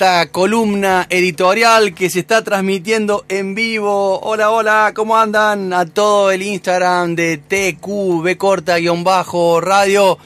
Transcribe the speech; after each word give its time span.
esta 0.00 0.30
columna 0.30 1.06
editorial 1.10 1.94
que 1.94 2.08
se 2.08 2.20
está 2.20 2.42
transmitiendo 2.42 3.26
en 3.28 3.54
vivo. 3.54 4.18
Hola, 4.20 4.50
hola, 4.50 4.92
¿cómo 4.94 5.14
andan? 5.18 5.74
A 5.74 5.84
todo 5.84 6.30
el 6.30 6.40
Instagram 6.40 7.14
de 7.14 7.36
TQB 7.36 8.38
corta 8.38 8.78
guion 8.78 9.04
bajo 9.04 9.60
radio. 9.60 10.16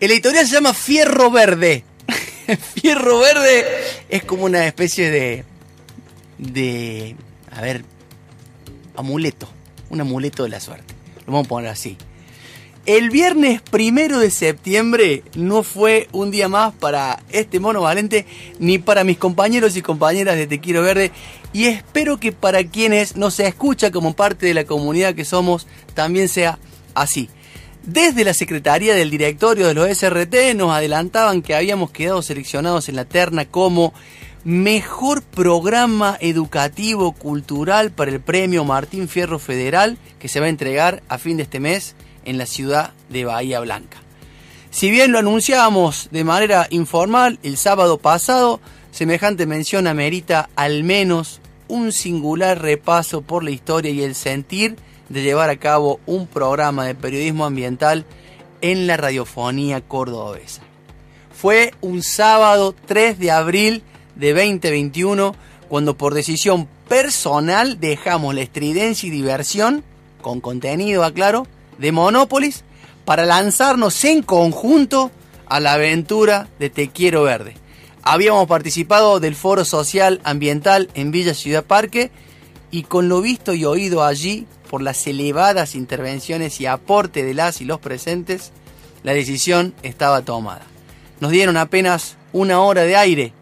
El 0.00 0.10
editorial 0.12 0.46
se 0.46 0.54
llama 0.54 0.72
Fierro 0.72 1.30
Verde. 1.30 1.84
Fierro 2.80 3.18
Verde 3.18 3.66
es 4.08 4.24
como 4.24 4.46
una 4.46 4.66
especie 4.66 5.10
de. 5.10 5.44
de. 6.38 7.14
a 7.50 7.60
ver. 7.60 7.84
amuleto. 8.96 9.50
Un 9.90 10.00
amuleto 10.00 10.44
de 10.44 10.48
la 10.48 10.60
suerte. 10.60 10.94
Lo 11.26 11.34
vamos 11.34 11.44
a 11.44 11.48
poner 11.50 11.68
así. 11.68 11.98
El 12.88 13.10
viernes 13.10 13.60
primero 13.60 14.18
de 14.18 14.30
septiembre 14.30 15.22
no 15.34 15.62
fue 15.62 16.08
un 16.10 16.30
día 16.30 16.48
más 16.48 16.72
para 16.72 17.22
este 17.28 17.60
mono 17.60 17.82
valente 17.82 18.24
ni 18.60 18.78
para 18.78 19.04
mis 19.04 19.18
compañeros 19.18 19.76
y 19.76 19.82
compañeras 19.82 20.36
de 20.36 20.46
Te 20.46 20.58
Quiero 20.58 20.80
Verde 20.80 21.12
y 21.52 21.66
espero 21.66 22.18
que 22.18 22.32
para 22.32 22.64
quienes 22.64 23.14
no 23.14 23.30
se 23.30 23.46
escucha 23.46 23.90
como 23.90 24.14
parte 24.16 24.46
de 24.46 24.54
la 24.54 24.64
comunidad 24.64 25.14
que 25.14 25.26
somos 25.26 25.66
también 25.92 26.30
sea 26.30 26.58
así. 26.94 27.28
Desde 27.82 28.24
la 28.24 28.32
Secretaría 28.32 28.94
del 28.94 29.10
Directorio 29.10 29.66
de 29.66 29.74
los 29.74 29.86
SRT 29.90 30.54
nos 30.56 30.72
adelantaban 30.72 31.42
que 31.42 31.54
habíamos 31.54 31.90
quedado 31.90 32.22
seleccionados 32.22 32.88
en 32.88 32.96
la 32.96 33.04
terna 33.04 33.44
como 33.44 33.92
mejor 34.44 35.22
programa 35.22 36.16
educativo 36.22 37.12
cultural 37.12 37.90
para 37.90 38.12
el 38.12 38.20
premio 38.20 38.64
Martín 38.64 39.10
Fierro 39.10 39.38
Federal 39.38 39.98
que 40.18 40.28
se 40.28 40.40
va 40.40 40.46
a 40.46 40.48
entregar 40.48 41.02
a 41.10 41.18
fin 41.18 41.36
de 41.36 41.42
este 41.42 41.60
mes 41.60 41.94
en 42.24 42.38
la 42.38 42.46
ciudad 42.46 42.92
de 43.08 43.24
Bahía 43.24 43.60
Blanca. 43.60 43.98
Si 44.70 44.90
bien 44.90 45.12
lo 45.12 45.18
anunciábamos 45.18 46.08
de 46.10 46.24
manera 46.24 46.66
informal 46.70 47.38
el 47.42 47.56
sábado 47.56 47.98
pasado, 47.98 48.60
semejante 48.90 49.46
mención 49.46 49.86
amerita 49.86 50.50
al 50.56 50.84
menos 50.84 51.40
un 51.68 51.92
singular 51.92 52.60
repaso 52.60 53.22
por 53.22 53.44
la 53.44 53.50
historia 53.50 53.90
y 53.90 54.02
el 54.02 54.14
sentir 54.14 54.76
de 55.08 55.22
llevar 55.22 55.50
a 55.50 55.56
cabo 55.56 56.00
un 56.06 56.26
programa 56.26 56.84
de 56.84 56.94
periodismo 56.94 57.44
ambiental 57.44 58.04
en 58.60 58.86
la 58.86 58.96
radiofonía 58.96 59.80
cordobesa. 59.80 60.62
Fue 61.32 61.72
un 61.80 62.02
sábado 62.02 62.74
3 62.86 63.18
de 63.18 63.30
abril 63.30 63.82
de 64.16 64.32
2021 64.32 65.34
cuando 65.68 65.96
por 65.96 66.14
decisión 66.14 66.68
personal 66.88 67.78
dejamos 67.78 68.34
la 68.34 68.40
estridencia 68.40 69.06
y 69.06 69.10
diversión, 69.10 69.84
con 70.22 70.40
contenido, 70.40 71.04
aclaro, 71.04 71.46
de 71.78 71.92
Monopolis 71.92 72.64
para 73.04 73.24
lanzarnos 73.24 74.04
en 74.04 74.22
conjunto 74.22 75.10
a 75.46 75.60
la 75.60 75.74
aventura 75.74 76.48
de 76.58 76.70
Te 76.70 76.88
Quiero 76.88 77.22
Verde. 77.22 77.54
Habíamos 78.02 78.46
participado 78.46 79.20
del 79.20 79.34
Foro 79.34 79.64
Social 79.64 80.20
Ambiental 80.24 80.90
en 80.94 81.10
Villa 81.10 81.34
Ciudad 81.34 81.64
Parque 81.64 82.10
y 82.70 82.82
con 82.82 83.08
lo 83.08 83.20
visto 83.20 83.54
y 83.54 83.64
oído 83.64 84.04
allí 84.04 84.46
por 84.68 84.82
las 84.82 85.06
elevadas 85.06 85.74
intervenciones 85.74 86.60
y 86.60 86.66
aporte 86.66 87.24
de 87.24 87.34
las 87.34 87.60
y 87.60 87.64
los 87.64 87.80
presentes, 87.80 88.52
la 89.02 89.14
decisión 89.14 89.74
estaba 89.82 90.22
tomada. 90.22 90.66
Nos 91.20 91.30
dieron 91.30 91.56
apenas 91.56 92.16
una 92.32 92.60
hora 92.60 92.82
de 92.82 92.96
aire, 92.96 93.32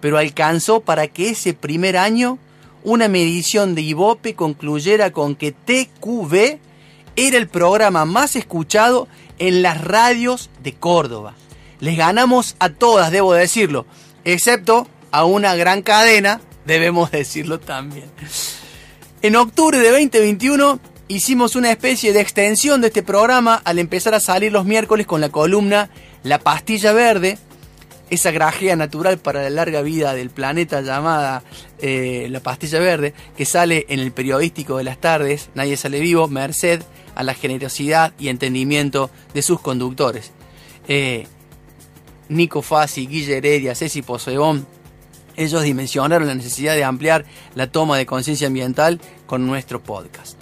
pero 0.00 0.18
alcanzó 0.18 0.80
para 0.80 1.08
que 1.08 1.30
ese 1.30 1.52
primer 1.52 1.96
año 1.96 2.38
una 2.84 3.08
medición 3.08 3.74
de 3.74 3.82
Ibope 3.82 4.34
concluyera 4.34 5.10
con 5.10 5.34
que 5.34 5.52
TQV 5.52 6.60
era 7.16 7.38
el 7.38 7.48
programa 7.48 8.04
más 8.04 8.36
escuchado 8.36 9.08
en 9.38 9.62
las 9.62 9.82
radios 9.82 10.50
de 10.62 10.74
Córdoba. 10.74 11.34
Les 11.80 11.96
ganamos 11.96 12.56
a 12.58 12.68
todas, 12.70 13.10
debo 13.10 13.34
decirlo, 13.34 13.86
excepto 14.24 14.86
a 15.10 15.24
una 15.24 15.54
gran 15.54 15.82
cadena, 15.82 16.40
debemos 16.64 17.10
decirlo 17.10 17.58
también. 17.58 18.10
En 19.22 19.36
octubre 19.36 19.78
de 19.78 19.90
2021 19.90 20.78
hicimos 21.08 21.56
una 21.56 21.70
especie 21.70 22.12
de 22.12 22.20
extensión 22.20 22.80
de 22.80 22.88
este 22.88 23.02
programa 23.02 23.60
al 23.64 23.78
empezar 23.78 24.14
a 24.14 24.20
salir 24.20 24.52
los 24.52 24.64
miércoles 24.64 25.06
con 25.06 25.20
la 25.20 25.30
columna 25.30 25.90
La 26.22 26.38
Pastilla 26.38 26.92
Verde, 26.92 27.38
esa 28.08 28.30
grajea 28.30 28.76
natural 28.76 29.18
para 29.18 29.42
la 29.42 29.50
larga 29.50 29.82
vida 29.82 30.14
del 30.14 30.30
planeta 30.30 30.80
llamada 30.80 31.42
eh, 31.80 32.28
La 32.30 32.40
Pastilla 32.40 32.78
Verde, 32.78 33.14
que 33.36 33.44
sale 33.44 33.86
en 33.88 34.00
el 34.00 34.12
periodístico 34.12 34.78
de 34.78 34.84
las 34.84 34.98
tardes, 34.98 35.48
Nadie 35.54 35.76
sale 35.76 36.00
vivo, 36.00 36.28
Merced 36.28 36.82
a 37.16 37.24
la 37.24 37.34
generosidad 37.34 38.12
y 38.18 38.28
entendimiento 38.28 39.10
de 39.34 39.42
sus 39.42 39.60
conductores. 39.60 40.30
Eh, 40.86 41.26
Nico 42.28 42.62
Fassi, 42.62 43.06
Guille 43.06 43.38
Heredia, 43.38 43.74
Ceci 43.74 44.02
Poseón, 44.02 44.66
ellos 45.36 45.62
dimensionaron 45.62 46.28
la 46.28 46.34
necesidad 46.34 46.74
de 46.74 46.84
ampliar 46.84 47.24
la 47.54 47.66
toma 47.66 47.98
de 47.98 48.06
conciencia 48.06 48.46
ambiental 48.46 49.00
con 49.26 49.46
nuestro 49.46 49.82
podcast. 49.82 50.38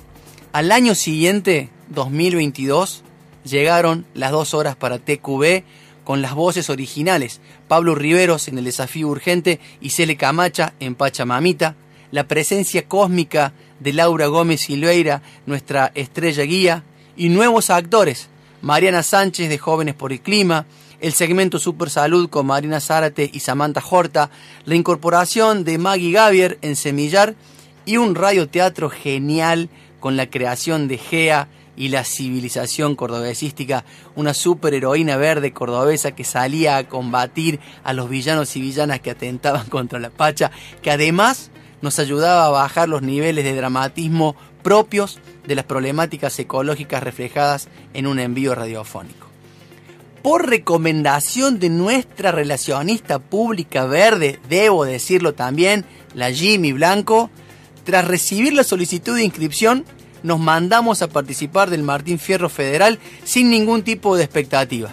Al 0.53 0.71
año 0.71 0.95
siguiente, 0.95 1.71
2022, 1.89 3.03
llegaron 3.45 4.07
las 4.15 4.31
dos 4.31 4.55
horas 4.55 4.77
para 4.77 4.99
TQB 4.99 5.65
con 6.05 6.23
las 6.23 6.35
voces 6.35 6.71
originales, 6.71 7.41
Pablo 7.67 7.95
Riveros 7.95 8.49
en 8.49 8.59
El 8.59 8.65
Desafío 8.65 9.09
Urgente 9.09 9.59
y 9.81 9.91
Cele 9.91 10.17
Camacha 10.17 10.75
en 10.79 10.95
Pachamamita, 10.95 11.77
la 12.11 12.29
presencia 12.29 12.87
cósmica 12.87 13.53
de 13.85 13.93
Laura 13.93 14.29
Gómez 14.29 14.63
Silveira, 14.63 15.21
nuestra 15.45 15.93
estrella 15.95 16.43
guía, 16.45 16.83
y 17.17 17.29
nuevos 17.29 17.69
actores, 17.69 18.29
Mariana 18.63 19.03
Sánchez 19.03 19.51
de 19.51 19.59
Jóvenes 19.59 19.95
por 19.95 20.11
el 20.11 20.23
Clima, 20.23 20.65
el 21.01 21.13
segmento 21.13 21.59
Super 21.59 21.91
Salud 21.91 22.31
con 22.31 22.47
Marina 22.47 22.81
Zárate 22.81 23.31
y 23.31 23.41
Samantha 23.41 23.83
Horta, 23.89 24.31
la 24.65 24.75
incorporación 24.75 25.65
de 25.65 25.77
Maggie 25.77 26.13
Gavier 26.13 26.59
en 26.63 26.77
Semillar 26.77 27.35
y 27.85 27.99
un 27.99 28.15
radioteatro 28.15 28.89
genial 28.89 29.69
con 30.01 30.17
la 30.17 30.31
creación 30.31 30.89
de 30.89 30.97
Gea 30.97 31.49
y 31.77 31.89
la 31.89 32.05
civilización 32.05 32.97
cordobesística, 32.97 33.85
una 34.17 34.33
superheroína 34.33 35.19
verde 35.19 35.53
cordobesa 35.53 36.13
que 36.13 36.25
salía 36.25 36.79
a 36.79 36.89
combatir 36.89 37.61
a 37.83 37.93
los 37.93 38.09
villanos 38.09 38.57
y 38.57 38.63
villanas 38.63 39.01
que 39.01 39.11
atentaban 39.11 39.67
contra 39.69 39.99
la 39.99 40.09
Pacha, 40.09 40.51
que 40.81 40.91
además 40.91 41.51
nos 41.85 41.99
ayudaba 41.99 42.47
a 42.47 42.51
bajar 42.51 42.89
los 42.89 43.03
niveles 43.03 43.45
de 43.45 43.55
dramatismo 43.55 44.35
propios 44.63 45.21
de 45.47 45.55
las 45.55 45.67
problemáticas 45.67 46.37
ecológicas 46.39 47.03
reflejadas 47.03 47.69
en 47.93 48.07
un 48.07 48.19
envío 48.19 48.55
radiofónico. 48.55 49.29
Por 50.23 50.49
recomendación 50.49 51.59
de 51.59 51.69
nuestra 51.69 52.33
relacionista 52.33 53.19
pública 53.19 53.85
verde, 53.85 54.41
debo 54.49 54.87
decirlo 54.87 55.35
también, 55.35 55.85
la 56.15 56.33
Jimmy 56.33 56.73
Blanco, 56.73 57.29
tras 57.85 58.09
recibir 58.09 58.55
la 58.55 58.65
solicitud 58.65 59.15
de 59.15 59.25
inscripción, 59.25 59.85
nos 60.23 60.41
mandamos 60.41 61.03
a 61.03 61.09
participar 61.09 61.69
del 61.69 61.83
Martín 61.83 62.19
Fierro 62.19 62.49
Federal 62.49 62.99
sin 63.25 63.51
ningún 63.51 63.83
tipo 63.83 64.17
de 64.17 64.25
expectativa. 64.25 64.91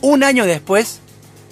Un 0.00 0.24
año 0.24 0.44
después, 0.44 0.98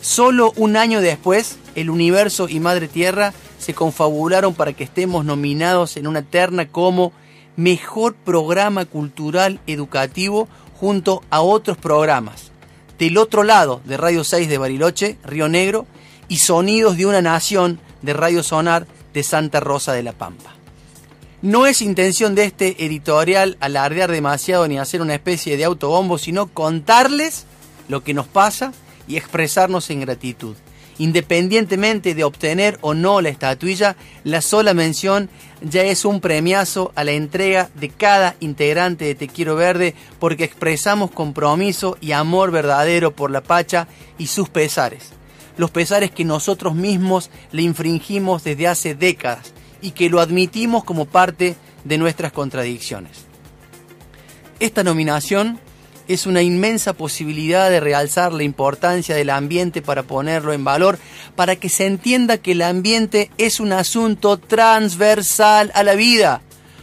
solo 0.00 0.52
un 0.56 0.76
año 0.76 1.00
después, 1.00 1.58
el 1.76 1.90
universo 1.90 2.48
y 2.48 2.58
Madre 2.58 2.88
Tierra 2.88 3.32
se 3.64 3.74
confabularon 3.74 4.54
para 4.54 4.74
que 4.74 4.84
estemos 4.84 5.24
nominados 5.24 5.96
en 5.96 6.06
una 6.06 6.22
terna 6.22 6.68
como 6.68 7.12
Mejor 7.56 8.14
Programa 8.14 8.84
Cultural 8.84 9.60
Educativo 9.66 10.48
junto 10.78 11.22
a 11.30 11.40
otros 11.40 11.76
programas. 11.78 12.52
Del 12.98 13.16
otro 13.16 13.42
lado 13.42 13.80
de 13.84 13.96
Radio 13.96 14.22
6 14.22 14.48
de 14.48 14.58
Bariloche, 14.58 15.18
Río 15.24 15.48
Negro, 15.48 15.86
y 16.28 16.38
Sonidos 16.38 16.96
de 16.96 17.06
una 17.06 17.22
Nación 17.22 17.80
de 18.02 18.12
Radio 18.12 18.42
Sonar 18.42 18.86
de 19.12 19.22
Santa 19.22 19.60
Rosa 19.60 19.92
de 19.92 20.02
la 20.02 20.12
Pampa. 20.12 20.54
No 21.42 21.66
es 21.66 21.82
intención 21.82 22.34
de 22.34 22.44
este 22.44 22.84
editorial 22.84 23.56
alardear 23.60 24.10
demasiado 24.10 24.66
ni 24.68 24.78
hacer 24.78 25.02
una 25.02 25.14
especie 25.14 25.56
de 25.56 25.64
autobombo, 25.64 26.18
sino 26.18 26.46
contarles 26.46 27.46
lo 27.88 28.02
que 28.02 28.14
nos 28.14 28.26
pasa 28.26 28.72
y 29.06 29.16
expresarnos 29.16 29.90
en 29.90 30.00
gratitud. 30.00 30.56
Independientemente 30.98 32.14
de 32.14 32.24
obtener 32.24 32.78
o 32.80 32.94
no 32.94 33.20
la 33.20 33.28
estatuilla, 33.28 33.96
la 34.22 34.40
sola 34.40 34.74
mención 34.74 35.28
ya 35.60 35.82
es 35.82 36.04
un 36.04 36.20
premiazo 36.20 36.92
a 36.94 37.04
la 37.04 37.12
entrega 37.12 37.70
de 37.74 37.88
cada 37.88 38.36
integrante 38.40 39.04
de 39.04 39.14
Te 39.14 39.28
Quiero 39.28 39.56
Verde 39.56 39.94
porque 40.20 40.44
expresamos 40.44 41.10
compromiso 41.10 41.96
y 42.00 42.12
amor 42.12 42.52
verdadero 42.52 43.10
por 43.10 43.30
la 43.30 43.42
Pacha 43.42 43.88
y 44.18 44.28
sus 44.28 44.48
pesares. 44.48 45.10
Los 45.56 45.70
pesares 45.70 46.10
que 46.10 46.24
nosotros 46.24 46.74
mismos 46.74 47.30
le 47.50 47.62
infringimos 47.62 48.44
desde 48.44 48.68
hace 48.68 48.94
décadas 48.94 49.52
y 49.80 49.92
que 49.92 50.08
lo 50.08 50.20
admitimos 50.20 50.84
como 50.84 51.06
parte 51.06 51.56
de 51.84 51.98
nuestras 51.98 52.32
contradicciones. 52.32 53.26
Esta 54.60 54.84
nominación 54.84 55.60
es 56.08 56.26
una 56.26 56.42
inmensa 56.42 56.92
posibilidad 56.92 57.70
de 57.70 57.80
realzar 57.80 58.32
la 58.32 58.42
importancia 58.42 59.14
del 59.14 59.30
ambiente 59.30 59.82
para 59.82 60.02
ponerlo 60.02 60.52
en 60.52 60.64
valor, 60.64 60.98
para 61.36 61.56
que 61.56 61.68
se 61.68 61.86
entienda 61.86 62.38
que 62.38 62.52
el 62.52 62.62
ambiente 62.62 63.30
es 63.38 63.60
un 63.60 63.72
asunto 63.72 64.38
transversal 64.38 65.70
a 65.74 65.82
la 65.82 65.94
vida, 65.94 66.42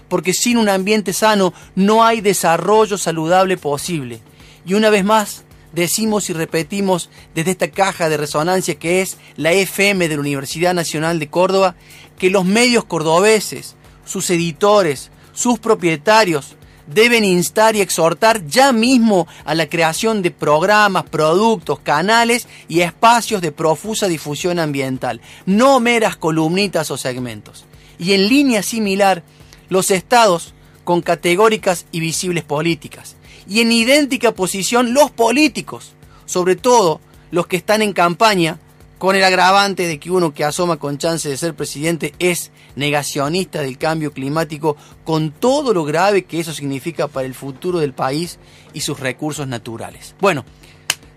porque 0.10 0.34
sin 0.34 0.58
un 0.58 0.70
ambiente 0.70 1.14
sano 1.14 1.54
no 1.76 2.04
hay 2.04 2.22
desarrollo 2.22 2.98
saludable 2.98 3.58
posible. 3.58 4.20
Y 4.66 4.74
una 4.74 4.90
vez 4.90 5.04
más, 5.04 5.44
decimos 5.74 6.30
y 6.30 6.34
repetimos 6.34 7.10
desde 7.34 7.52
esta 7.52 7.70
caja 7.70 8.10
de 8.10 8.18
resonancia 8.18 8.76
que 8.76 9.02
es 9.02 9.18
la 9.38 9.52
FM 9.54 10.08
de 10.08 10.16
la 10.16 10.22
Universidad 10.22 10.74
Nacional 10.74 11.20
de 11.20 11.30
Córdoba, 11.30 11.76
que 12.18 12.30
los 12.30 12.46
medios 12.46 12.86
cordobeses, 12.86 13.76
sus 14.06 14.30
editores, 14.30 15.12
sus 15.34 15.60
propietarios, 15.60 16.56
deben 16.94 17.24
instar 17.24 17.76
y 17.76 17.82
exhortar 17.82 18.46
ya 18.48 18.72
mismo 18.72 19.28
a 19.46 19.56
la 19.56 19.68
creación 19.68 20.22
de 20.22 20.32
programas, 20.32 21.04
productos, 21.04 21.80
canales 21.80 22.48
y 22.68 22.82
espacios 22.82 23.42
de 23.42 23.52
profusa 23.52 24.08
difusión 24.08 24.60
ambiental, 24.60 25.22
no 25.46 25.80
meras 25.80 26.16
columnitas 26.18 26.92
o 26.92 26.98
segmentos. 26.98 27.66
Y 27.98 28.14
en 28.14 28.28
línea 28.28 28.64
similar, 28.64 29.24
los 29.70 29.92
estados 29.92 30.54
con 30.84 31.02
categóricas 31.02 31.86
y 31.92 32.00
visibles 32.00 32.44
políticas. 32.44 33.16
Y 33.48 33.62
en 33.62 33.72
idéntica 33.72 34.34
posición 34.34 34.94
los 34.94 35.12
políticos, 35.12 35.94
sobre 36.26 36.56
todo 36.56 37.00
los 37.32 37.48
que 37.48 37.58
están 37.58 37.82
en 37.82 37.94
campaña, 37.94 38.60
con 39.02 39.16
el 39.16 39.24
agravante 39.24 39.88
de 39.88 40.00
que 40.00 40.12
uno 40.12 40.32
que 40.32 40.44
asoma 40.44 40.78
con 40.78 41.00
chance 41.00 41.28
de 41.28 41.36
ser 41.36 41.56
presidente 41.56 42.14
es 42.20 42.52
negacionista 42.76 43.60
del 43.64 43.80
cambio 43.80 44.14
climático, 44.14 44.78
con 45.04 45.32
todo 45.32 45.74
lo 45.74 45.86
grave 45.86 46.26
que 46.26 46.40
eso 46.40 46.54
significa 46.54 47.08
para 47.08 47.26
el 47.26 47.34
futuro 47.34 47.80
del 47.80 47.94
país 47.94 48.38
y 48.74 48.82
sus 48.82 49.00
recursos 49.00 49.48
naturales. 49.48 50.14
Bueno, 50.22 50.46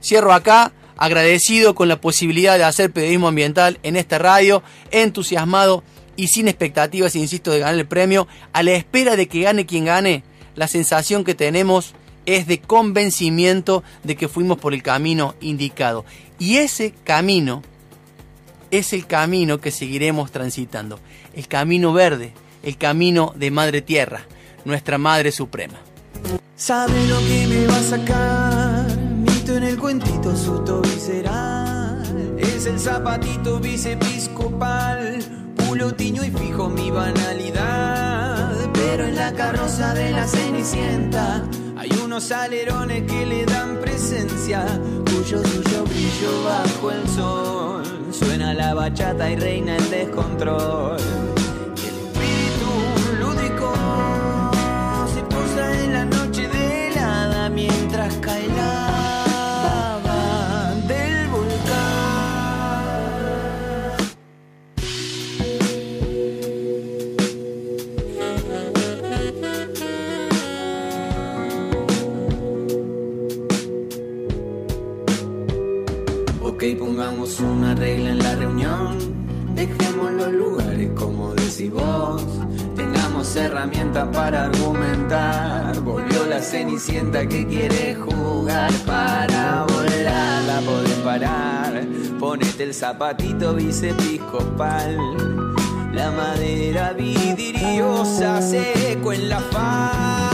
cierro 0.03 0.33
acá, 0.33 0.73
agradecido 0.97 1.75
con 1.75 1.89
la 1.89 2.01
posibilidad 2.01 2.57
de 2.57 2.65
hacer 2.65 2.91
periodismo 2.91 3.29
ambiental 3.29 3.79
en 3.83 3.97
esta 3.97 4.17
radio, 4.17 4.63
entusiasmado 4.91 5.85
y 6.17 6.29
sin 6.29 6.49
expectativas, 6.49 7.15
insisto, 7.17 7.51
de 7.51 7.59
ganar 7.59 7.75
el 7.75 7.87
premio, 7.87 8.27
a 8.55 8.63
la 8.63 8.73
espera 8.73 9.15
de 9.15 9.29
que 9.29 9.43
gane 9.43 9.67
quien 9.67 9.85
gane, 9.85 10.25
la 10.55 10.69
sensación 10.69 11.23
que 11.23 11.35
tenemos 11.35 11.95
es 12.25 12.47
de 12.47 12.63
convencimiento 12.63 13.85
de 14.05 14.17
que 14.17 14.29
fuimos 14.29 14.57
por 14.57 14.73
el 14.73 14.83
camino 14.83 15.35
indicado. 15.43 16.07
Y 16.39 16.57
ese 16.57 16.95
camino 17.05 17.63
es 18.79 18.93
el 18.93 19.07
camino 19.07 19.61
que 19.61 19.71
seguiremos 19.71 20.33
transitando, 20.33 20.99
el 21.33 21.47
camino 21.47 21.93
verde, 21.93 22.33
el 22.65 22.77
camino 22.77 23.33
de 23.37 23.53
Madre 23.53 23.83
Tierra, 23.83 24.23
nuestra 24.65 24.99
Madre 24.99 25.31
Suprema. 25.31 25.79
Sabe 26.57 27.07
lo 27.07 27.19
que 27.19 27.47
me 27.47 27.67
va 27.67 27.77
a 27.77 27.83
sacar, 27.83 28.97
mito 28.99 29.57
en 29.57 29.63
el 29.63 29.79
cuentito 29.79 30.37
susto 30.37 30.81
visceral. 30.83 32.03
Es 32.37 32.67
el 32.67 32.81
zapatito 32.81 33.61
vicepiscopal, 33.61 35.19
pulotiño 35.55 36.25
y 36.25 36.31
fijo 36.33 36.69
mi 36.69 36.91
banalidad. 36.91 38.71
Pero 38.73 39.05
en 39.07 39.15
la 39.15 39.33
carroza 39.35 39.95
de 39.95 40.11
la 40.11 40.27
cenicienta 40.27 41.49
hay 41.77 41.91
unos 42.05 42.33
alerones 42.33 43.05
que 43.05 43.25
le 43.25 43.47
dan 43.47 43.81
presencia, 43.81 44.67
cuyo 45.05 45.45
suyo 45.45 45.85
brillo 45.85 46.45
bajo 46.45 46.91
el 46.91 47.09
sol. 47.09 47.74
La 48.57 48.73
bachata 48.73 49.33
y 49.33 49.37
reina 49.37 49.77
el 49.77 49.91
descontrol. 49.91 51.34
Una 77.41 77.75
regla 77.75 78.11
en 78.11 78.19
la 78.19 78.35
reunión. 78.35 78.99
Dejemos 79.55 80.13
los 80.13 80.31
lugares 80.31 80.91
como 80.95 81.33
decís 81.35 81.71
vos. 81.71 82.23
Tengamos 82.77 83.35
herramientas 83.35 84.09
para 84.13 84.45
argumentar. 84.45 85.81
Volvió 85.81 86.27
la 86.27 86.43
cenicienta 86.43 87.27
que 87.27 87.47
quiere 87.47 87.95
jugar 87.95 88.71
para 88.85 89.65
volar. 89.65 90.43
La 90.43 90.61
podés 90.67 90.99
parar. 90.99 91.87
Ponete 92.21 92.65
el 92.65 92.75
zapatito 92.75 93.55
vicepiscopal. 93.55 94.99
La 95.95 96.11
madera 96.11 96.93
vidriosa 96.93 98.43
se 98.43 98.93
eco 98.93 99.15
en 99.15 99.31
la 99.31 99.41
fábula. 99.41 100.34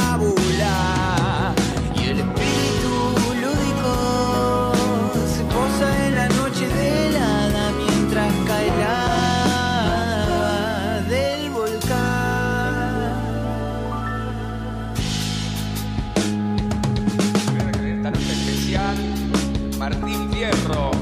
Martín 19.90 20.30
Fierro. 20.30 20.92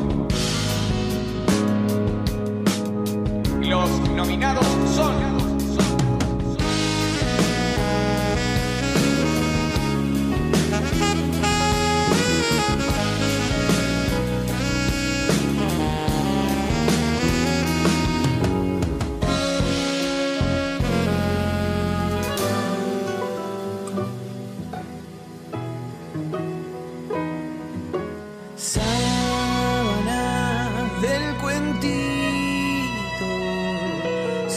Los 3.61 3.91
nominados 4.17 4.67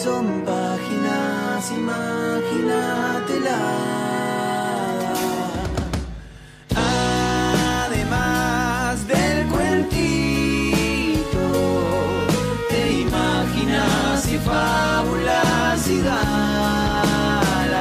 son 0.03 0.25
páginas, 0.46 1.72
imagínatela. 1.72 3.60
Además 7.86 9.08
del 9.08 9.48
cuentito, 9.48 11.43
te 12.70 12.81
imaginas 13.05 14.27
y 14.27 14.38
fábulas 14.39 15.88
y 15.88 15.98
galan 16.01 17.75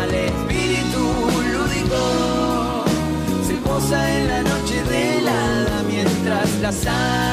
al 0.00 0.10
espíritu 0.14 1.04
lúdico 1.52 2.02
se 3.46 3.54
posa 3.68 3.98
en 4.18 4.28
la 4.28 4.40
noche 4.42 4.76
de 4.84 5.18
helada 5.18 5.82
mientras 5.86 6.48
la 6.62 6.72
sal 6.72 7.31